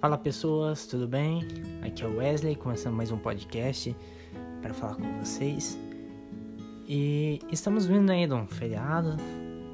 Fala 0.00 0.16
pessoas, 0.16 0.86
tudo 0.86 1.08
bem? 1.08 1.42
Aqui 1.82 2.04
é 2.04 2.06
o 2.06 2.18
Wesley, 2.18 2.54
começando 2.54 2.94
mais 2.94 3.10
um 3.10 3.18
podcast 3.18 3.96
para 4.62 4.72
falar 4.72 4.94
com 4.94 5.18
vocês. 5.18 5.76
E 6.86 7.40
estamos 7.50 7.84
vindo 7.84 8.08
aí 8.08 8.24
de 8.24 8.32
um 8.32 8.46
feriado, 8.46 9.16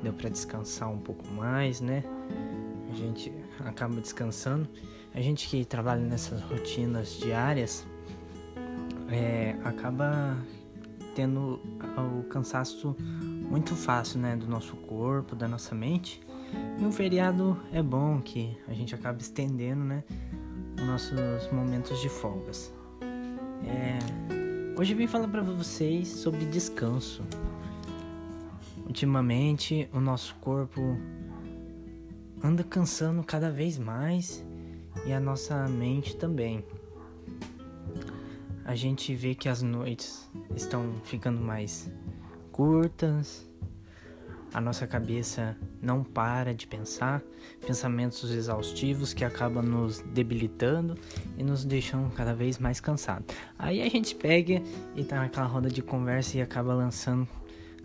deu 0.00 0.12
para 0.12 0.28
descansar 0.28 0.88
um 0.92 0.98
pouco 0.98 1.26
mais, 1.26 1.80
né? 1.80 2.04
A 2.88 2.94
gente 2.94 3.32
acaba 3.64 4.00
descansando. 4.00 4.68
A 5.12 5.20
gente 5.20 5.48
que 5.48 5.64
trabalha 5.64 6.02
nessas 6.02 6.40
rotinas 6.42 7.18
diárias 7.18 7.84
é, 9.10 9.56
acaba 9.64 10.36
tendo 11.16 11.60
o 12.20 12.22
cansaço 12.28 12.94
muito 13.00 13.74
fácil, 13.74 14.20
né? 14.20 14.36
Do 14.36 14.46
nosso 14.46 14.76
corpo, 14.76 15.34
da 15.34 15.48
nossa 15.48 15.74
mente. 15.74 16.20
E 16.78 16.84
um 16.84 16.92
feriado 16.92 17.56
é 17.72 17.82
bom 17.82 18.20
que 18.20 18.56
a 18.66 18.74
gente 18.74 18.94
acaba 18.94 19.20
estendendo, 19.20 19.84
né? 19.84 20.04
Os 20.76 20.84
nossos 20.84 21.52
momentos 21.52 22.00
de 22.00 22.08
folgas. 22.08 22.72
É... 23.64 23.98
Hoje 24.78 24.92
eu 24.94 24.96
vim 24.96 25.06
falar 25.06 25.28
para 25.28 25.42
vocês 25.42 26.08
sobre 26.08 26.44
descanso. 26.46 27.22
Ultimamente 28.86 29.88
o 29.92 30.00
nosso 30.00 30.34
corpo 30.36 30.80
anda 32.42 32.64
cansando 32.64 33.22
cada 33.22 33.50
vez 33.50 33.78
mais 33.78 34.44
e 35.06 35.12
a 35.12 35.20
nossa 35.20 35.68
mente 35.68 36.16
também. 36.16 36.64
A 38.64 38.74
gente 38.74 39.14
vê 39.14 39.34
que 39.34 39.48
as 39.48 39.62
noites 39.62 40.28
estão 40.54 40.94
ficando 41.04 41.40
mais 41.40 41.90
curtas, 42.50 43.46
a 44.52 44.60
nossa 44.60 44.86
cabeça 44.86 45.56
não 45.80 46.04
para 46.04 46.54
de 46.54 46.66
pensar, 46.66 47.22
pensamentos 47.66 48.30
exaustivos 48.30 49.14
que 49.14 49.24
acabam 49.24 49.64
nos 49.64 50.00
debilitando 50.00 50.96
e 51.38 51.42
nos 51.42 51.64
deixam 51.64 52.10
cada 52.10 52.34
vez 52.34 52.58
mais 52.58 52.80
cansados. 52.80 53.34
Aí 53.58 53.80
a 53.80 53.88
gente 53.88 54.14
pega 54.14 54.62
e 54.94 55.04
tá 55.04 55.16
naquela 55.16 55.46
roda 55.46 55.68
de 55.68 55.82
conversa 55.82 56.36
e 56.36 56.42
acaba 56.42 56.74
lançando 56.74 57.26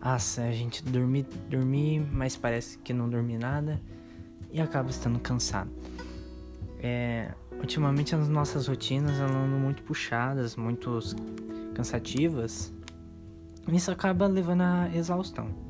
ah, 0.00 0.16
a 0.16 0.52
gente 0.52 0.82
dormir, 0.84 1.26
dormir, 1.48 2.00
mas 2.12 2.36
parece 2.36 2.78
que 2.78 2.92
não 2.92 3.08
dormi 3.08 3.38
nada 3.38 3.80
e 4.50 4.60
acaba 4.60 4.90
estando 4.90 5.18
cansado. 5.18 5.70
É, 6.80 7.32
ultimamente 7.58 8.14
as 8.14 8.28
nossas 8.28 8.66
rotinas 8.66 9.18
andam 9.18 9.46
muito 9.46 9.82
puxadas, 9.82 10.56
muito 10.56 11.00
cansativas. 11.74 12.72
Isso 13.72 13.90
acaba 13.90 14.26
levando 14.26 14.62
à 14.62 14.90
exaustão. 14.94 15.65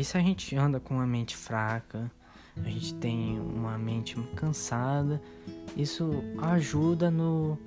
E 0.00 0.04
se 0.04 0.16
a 0.16 0.20
gente 0.22 0.56
anda 0.56 0.80
com 0.80 0.94
uma 0.94 1.06
mente 1.06 1.36
fraca, 1.36 2.10
a 2.56 2.70
gente 2.70 2.94
tem 2.94 3.38
uma 3.38 3.76
mente 3.76 4.16
cansada, 4.34 5.20
isso 5.76 6.24
ajuda 6.40 7.10
no 7.10 7.58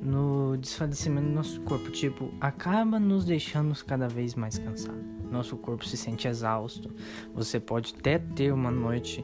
no 0.00 0.56
desfalecimento 0.56 1.28
do 1.28 1.34
nosso 1.34 1.60
corpo, 1.60 1.90
tipo, 1.90 2.32
acaba 2.40 2.98
nos 2.98 3.26
deixando 3.26 3.74
cada 3.84 4.08
vez 4.08 4.34
mais 4.34 4.56
cansados. 4.56 5.04
Nosso 5.30 5.58
corpo 5.58 5.84
se 5.84 5.98
sente 5.98 6.26
exausto. 6.26 6.90
Você 7.34 7.60
pode 7.60 7.94
até 7.98 8.18
ter 8.18 8.50
uma 8.50 8.70
noite 8.70 9.22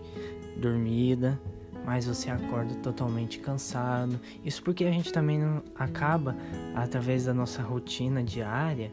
dormida, 0.58 1.40
mas 1.86 2.04
você 2.04 2.28
acorda 2.28 2.74
totalmente 2.82 3.38
cansado. 3.38 4.20
Isso 4.44 4.62
porque 4.62 4.84
a 4.84 4.90
gente 4.90 5.10
também 5.10 5.38
não 5.38 5.62
acaba 5.76 6.36
através 6.74 7.24
da 7.24 7.32
nossa 7.32 7.62
rotina 7.62 8.22
diária 8.22 8.90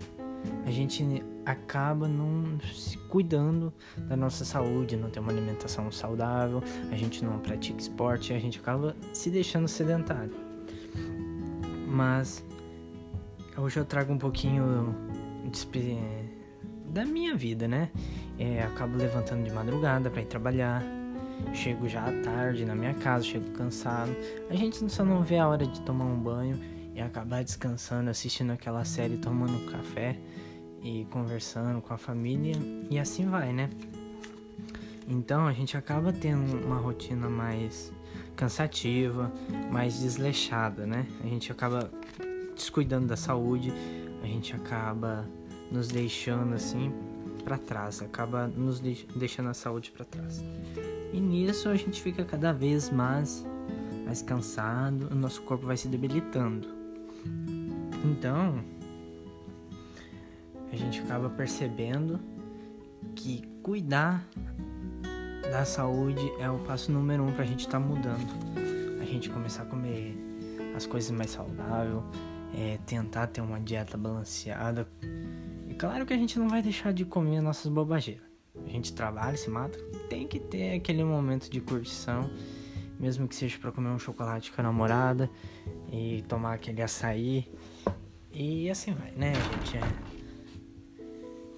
a 0.66 0.72
gente 0.72 1.24
acaba 1.46 2.08
não 2.08 2.60
se 2.74 2.98
cuidando 2.98 3.74
da 3.98 4.16
nossa 4.16 4.46
saúde, 4.46 4.96
não 4.96 5.10
tem 5.10 5.22
uma 5.22 5.32
alimentação 5.32 5.92
saudável, 5.92 6.62
a 6.92 6.96
gente 6.96 7.24
não 7.24 7.40
pratica 7.40 7.80
esporte, 7.80 8.34
a 8.34 8.40
gente 8.40 8.60
acaba 8.60 8.96
se 9.14 9.30
deixando 9.30 9.68
sedentário. 9.68 10.32
Mas 11.88 12.46
hoje 13.58 13.80
eu 13.80 13.86
trago 13.86 14.14
um 14.14 14.18
pouquinho 14.18 14.96
de, 15.52 15.98
da 16.92 17.06
minha 17.06 17.36
vida, 17.36 17.68
né? 17.68 17.90
É, 18.38 18.64
acabo 18.64 18.96
levantando 18.96 19.44
de 19.44 19.52
madrugada 19.52 20.10
para 20.10 20.22
ir 20.22 20.26
trabalhar, 20.26 20.84
chego 21.54 21.90
já 21.90 22.06
à 22.06 22.22
tarde 22.22 22.64
na 22.64 22.76
minha 22.76 22.94
casa, 22.94 23.24
chego 23.26 23.50
cansado. 23.52 24.16
A 24.50 24.56
gente 24.56 24.90
só 24.90 25.04
não 25.04 25.24
vê 25.24 25.40
a 25.40 25.48
hora 25.48 25.66
de 25.66 25.82
tomar 25.82 26.06
um 26.06 26.18
banho 26.18 26.79
e 27.00 27.02
acabar 27.02 27.42
descansando, 27.46 28.10
assistindo 28.10 28.52
aquela 28.52 28.84
série, 28.84 29.16
tomando 29.16 29.72
café 29.72 30.18
e 30.84 31.08
conversando 31.10 31.82
com 31.82 31.94
a 31.94 31.98
família 31.98 32.56
e 32.90 33.00
assim 33.00 33.26
vai, 33.30 33.54
né? 33.54 33.70
Então 35.08 35.48
a 35.48 35.54
gente 35.54 35.78
acaba 35.78 36.12
tendo 36.12 36.58
uma 36.66 36.76
rotina 36.76 37.30
mais 37.30 37.94
cansativa, 38.36 39.32
mais 39.72 40.00
desleixada, 40.00 40.86
né? 40.86 41.08
A 41.24 41.28
gente 41.28 41.50
acaba 41.54 41.90
descuidando 42.54 43.08
da 43.08 43.16
saúde, 43.16 43.72
a 44.22 44.28
gente 44.28 44.54
acaba 44.54 45.26
nos 45.72 45.88
deixando 45.88 46.54
assim 46.54 46.92
para 47.46 47.58
trás, 47.58 48.02
acaba 48.02 48.46
nos 48.46 48.82
deixando 48.82 49.50
a 49.50 49.54
saúde 49.54 49.90
para 49.90 50.04
trás. 50.04 50.44
E 51.14 51.20
nisso 51.22 51.70
a 51.70 51.76
gente 51.76 52.02
fica 52.02 52.26
cada 52.26 52.52
vez 52.52 52.90
mais 52.90 53.46
mais 54.06 54.22
cansado, 54.22 55.08
o 55.12 55.16
nosso 55.16 55.44
corpo 55.44 55.68
vai 55.68 55.78
se 55.78 55.88
debilitando. 55.88 56.79
Então, 58.04 58.64
a 60.72 60.76
gente 60.76 61.00
acaba 61.02 61.30
percebendo 61.30 62.20
que 63.16 63.42
cuidar 63.64 64.28
da 65.52 65.66
saúde 65.66 66.32
é 66.40 66.50
o 66.50 66.60
passo 66.60 66.92
número 66.92 67.24
um 67.24 67.32
para 67.32 67.44
a 67.44 67.48
gente 67.48 67.62
estar 67.62 67.80
tá 67.80 67.86
mudando. 67.86 68.28
A 69.02 69.06
gente 69.06 69.30
começar 69.30 69.64
a 69.64 69.66
comer 69.66 70.16
as 70.76 70.86
coisas 70.86 71.12
mais 71.12 71.32
saudáveis, 71.32 72.04
é, 72.56 72.78
tentar 72.86 73.28
ter 73.28 73.42
uma 73.42 73.60
dieta 73.60 73.98
balanceada. 73.98 74.88
E 75.68 75.74
claro 75.74 76.06
que 76.06 76.14
a 76.14 76.18
gente 76.18 76.38
não 76.38 76.48
vai 76.48 76.62
deixar 76.62 76.94
de 76.94 77.06
comer 77.06 77.42
nossas 77.42 77.72
bobageiras. 77.72 78.24
A 78.66 78.70
gente 78.70 78.94
trabalha, 78.94 79.38
se 79.38 79.50
mata, 79.50 79.78
tem 80.10 80.28
que 80.28 80.40
ter 80.40 80.74
aquele 80.74 81.04
momento 81.04 81.50
de 81.50 81.62
curtição, 81.62 82.30
mesmo 83.00 83.28
que 83.28 83.36
seja 83.36 83.58
para 83.58 83.72
comer 83.72 83.90
um 83.90 84.00
chocolate 84.00 84.52
com 84.52 84.62
a 84.62 84.64
namorada 84.64 85.30
e 85.92 86.24
tomar 86.28 86.54
aquele 86.54 86.82
açaí. 86.82 87.50
E 88.32 88.70
assim 88.70 88.94
vai, 88.94 89.12
né, 89.12 89.34
gente? 89.34 89.78
É, 89.78 89.82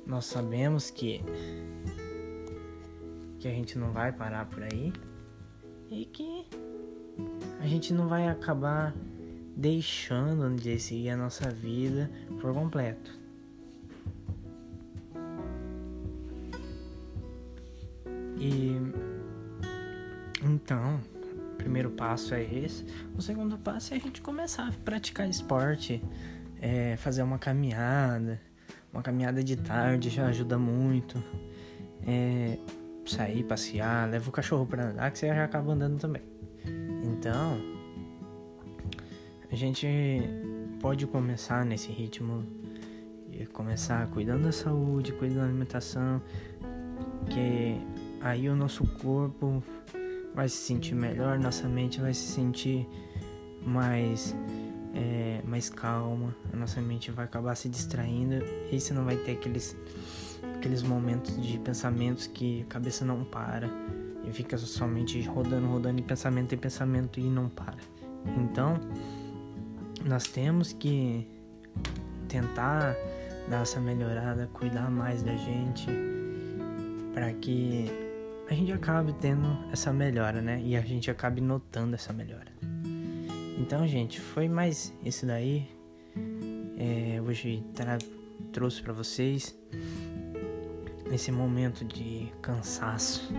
nós 0.05 0.25
sabemos 0.25 0.91
que 0.91 1.23
que 3.39 3.47
a 3.47 3.51
gente 3.51 3.75
não 3.75 3.91
vai 3.91 4.11
parar 4.11 4.45
por 4.45 4.61
aí 4.61 4.93
e 5.89 6.05
que 6.05 6.47
a 7.59 7.65
gente 7.65 7.91
não 7.91 8.07
vai 8.07 8.27
acabar 8.27 8.93
deixando 9.55 10.55
de 10.55 10.79
seguir 10.79 11.09
a 11.09 11.17
nossa 11.17 11.49
vida 11.49 12.09
por 12.39 12.53
completo. 12.53 13.19
E 18.37 18.75
então, 20.43 20.99
primeiro 21.61 21.91
passo 21.91 22.33
é 22.33 22.43
esse. 22.43 22.85
O 23.17 23.21
segundo 23.21 23.57
passo 23.57 23.93
é 23.93 23.97
a 23.97 23.99
gente 23.99 24.21
começar 24.21 24.67
a 24.67 24.71
praticar 24.83 25.29
esporte, 25.29 26.03
é, 26.61 26.95
fazer 26.97 27.23
uma 27.23 27.39
caminhada 27.39 28.39
uma 28.93 29.01
caminhada 29.01 29.43
de 29.43 29.55
tarde 29.55 30.09
já 30.09 30.27
ajuda 30.27 30.57
muito. 30.57 31.21
É, 32.05 32.57
sair, 33.05 33.43
passear, 33.43 34.09
leva 34.09 34.29
o 34.29 34.31
cachorro 34.31 34.65
para 34.65 34.89
andar, 34.89 35.11
que 35.11 35.19
você 35.19 35.27
já 35.27 35.43
acaba 35.43 35.73
andando 35.73 35.99
também. 35.99 36.21
Então, 37.03 37.57
a 39.51 39.55
gente 39.55 39.87
pode 40.79 41.07
começar 41.07 41.65
nesse 41.65 41.91
ritmo 41.91 42.45
e 43.31 43.45
começar 43.45 44.07
cuidando 44.07 44.43
da 44.43 44.51
saúde, 44.51 45.13
cuidando 45.13 45.39
da 45.39 45.45
alimentação, 45.45 46.21
que 47.29 47.81
aí 48.21 48.49
o 48.49 48.55
nosso 48.55 48.85
corpo 48.99 49.63
vai 50.33 50.47
se 50.49 50.57
sentir 50.57 50.95
melhor, 50.95 51.37
nossa 51.39 51.67
mente 51.67 51.99
vai 51.99 52.13
se 52.13 52.25
sentir 52.25 52.87
mais 53.65 54.35
é, 54.93 55.41
mais 55.45 55.69
calma, 55.69 56.35
a 56.51 56.55
nossa 56.55 56.81
mente 56.81 57.11
vai 57.11 57.25
acabar 57.25 57.55
se 57.55 57.69
distraindo 57.69 58.43
e 58.71 58.79
você 58.79 58.93
não 58.93 59.05
vai 59.05 59.15
ter 59.15 59.33
aqueles, 59.33 59.75
aqueles 60.55 60.83
momentos 60.83 61.41
de 61.41 61.57
pensamentos 61.59 62.27
que 62.27 62.63
a 62.63 62.73
cabeça 62.73 63.05
não 63.05 63.23
para 63.23 63.69
e 64.23 64.31
fica 64.31 64.57
somente 64.57 65.21
rodando, 65.21 65.67
rodando 65.67 65.99
em 65.99 66.03
pensamento 66.03 66.53
e 66.53 66.57
pensamento 66.57 67.19
e 67.19 67.23
não 67.23 67.49
para. 67.49 67.77
Então, 68.37 68.79
nós 70.05 70.27
temos 70.27 70.73
que 70.73 71.27
tentar 72.27 72.95
dar 73.49 73.63
essa 73.63 73.79
melhorada, 73.79 74.49
cuidar 74.53 74.89
mais 74.91 75.23
da 75.23 75.35
gente, 75.35 75.87
para 77.13 77.33
que 77.33 78.10
a 78.51 78.53
gente 78.53 78.73
acabe 78.73 79.13
tendo 79.13 79.47
essa 79.71 79.93
melhora, 79.93 80.41
né? 80.41 80.61
E 80.61 80.75
a 80.75 80.81
gente 80.81 81.09
acabe 81.09 81.39
notando 81.39 81.95
essa 81.95 82.11
melhora. 82.11 82.51
Então, 83.57 83.87
gente, 83.87 84.19
foi 84.19 84.49
mais 84.49 84.93
isso 85.05 85.25
daí. 85.25 85.69
É, 86.77 87.21
hoje 87.21 87.63
trouxe 88.51 88.81
para 88.81 88.91
vocês 88.91 89.57
nesse 91.09 91.31
momento 91.31 91.85
de 91.85 92.29
cansaço. 92.41 93.33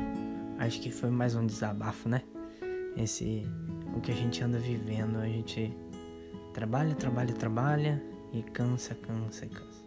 Acho 0.59 0.81
que 0.81 0.91
foi 0.91 1.11
mais 1.11 1.35
um 1.35 1.45
desabafo, 1.45 2.09
né? 2.09 2.23
Esse 2.97 3.47
o 3.95 4.01
que 4.01 4.13
a 4.13 4.15
gente 4.15 4.43
anda 4.43 4.59
vivendo. 4.59 5.19
A 5.19 5.27
gente 5.27 5.77
trabalha, 6.55 6.95
trabalha, 6.95 7.35
trabalha 7.35 8.03
e 8.33 8.43
cansa, 8.43 8.95
cansa, 8.95 9.47
cansa. 9.47 9.82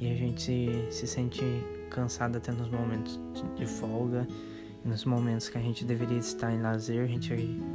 E 0.00 0.10
a 0.10 0.14
gente 0.16 0.42
se, 0.42 0.86
se 0.90 1.06
sente 1.06 1.44
cansado 1.90 2.38
até 2.38 2.50
nos 2.50 2.68
momentos 2.68 3.20
de 3.54 3.66
folga 3.66 4.26
nos 4.84 5.04
momentos 5.04 5.48
que 5.48 5.58
a 5.58 5.60
gente 5.60 5.84
deveria 5.84 6.18
estar 6.18 6.52
em 6.52 6.60
lazer, 6.60 7.04
a 7.04 7.06
gente 7.06 7.32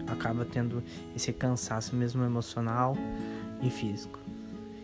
acaba 0.08 0.46
tendo 0.46 0.84
esse 1.16 1.32
cansaço 1.32 1.96
mesmo 1.96 2.24
emocional 2.24 2.98
e 3.62 3.70
físico. 3.70 4.20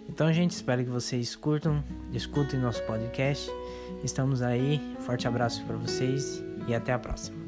Então, 0.07 0.31
gente, 0.31 0.51
espera 0.51 0.83
que 0.83 0.89
vocês 0.89 1.35
curtam, 1.35 1.83
escutem 2.11 2.59
nosso 2.59 2.83
podcast. 2.83 3.49
Estamos 4.03 4.41
aí. 4.41 4.95
Forte 4.99 5.27
abraço 5.27 5.63
para 5.63 5.77
vocês 5.77 6.43
e 6.67 6.75
até 6.75 6.91
a 6.91 6.99
próxima. 6.99 7.39